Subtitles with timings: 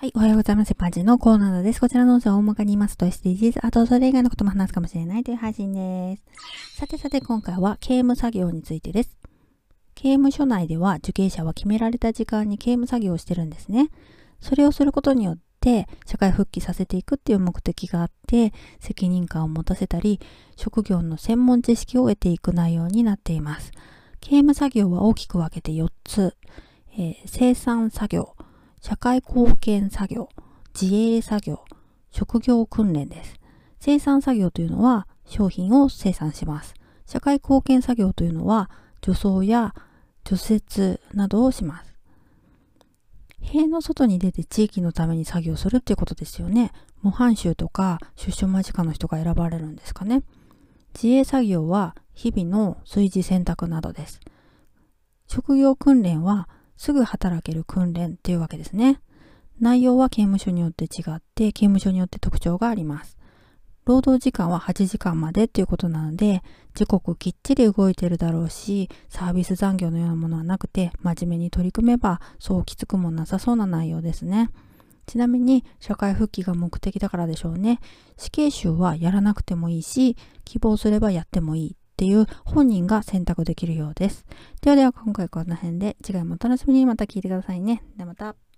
[0.00, 0.74] はい、おはようございます。
[0.74, 1.80] パンチのコーナーです。
[1.82, 6.78] こちらの音声を大まかに言いますと SDGs、あとそれ以外のことも話すかもしれないという配信です。
[6.78, 9.18] さてさて今回は刑務作業についてです。
[9.94, 13.90] 刑務所内では受刑者は決められた時間に刑務作業をしてるんですね。
[14.40, 20.18] それをすることによって社会復帰させていくっていう目的があって責任感を持たせたり
[20.56, 23.70] 職業の専門知識を得ていく内容になっています。
[24.20, 26.34] 刑務作業は大きく分けて4つ。
[26.96, 28.34] えー、生産作業、
[28.80, 30.28] 社会貢献作業、
[30.80, 31.64] 自営作業、
[32.10, 33.34] 職業訓練です。
[33.78, 36.74] 生産作業というのは商品を生産します。
[37.06, 38.70] 社会貢献作業というのは
[39.02, 39.74] 除草や
[40.24, 41.94] 除雪などをします。
[43.42, 46.72] 塀の外に出て地域のために作業するっていうことですよね。
[47.02, 50.22] 模範囚とか出所間近の人が選ばれるんですかね。
[50.94, 54.20] 自営作業は日々の炊事選択などです。
[55.26, 56.48] 職業訓練は
[56.80, 59.02] すぐ働ける訓練っていうわけですね。
[59.60, 63.18] 内容は刑務所によって違って、刑務所によって特徴があります。
[63.84, 74.48] 労働時間は8時間までっていうことなので、時刻きっちり動いてるだろうし、サービス残業のようなものはなくて、真面目に取り組めば、そうきつくもなさそうな内容ですね。
[75.04, 77.80] ちなみに、社会復帰が目的だからでしょうね。
[78.16, 80.16] 死刑囚はやらなくてもいいし、
[80.46, 84.24] 希望すればやってもいいっていう本人が選択できるようです。
[84.62, 87.82] ではでは今回この辺で次回もお楽しみにまた聞いてくださいね。
[87.98, 88.49] ではまた。